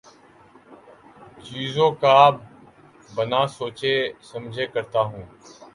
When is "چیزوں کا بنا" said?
1.43-3.45